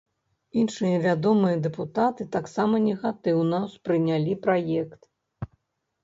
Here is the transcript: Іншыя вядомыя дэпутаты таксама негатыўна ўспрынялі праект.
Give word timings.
Іншыя 0.59 0.95
вядомыя 1.01 1.57
дэпутаты 1.65 2.25
таксама 2.35 2.79
негатыўна 2.85 3.59
ўспрынялі 3.67 4.33
праект. 4.47 5.01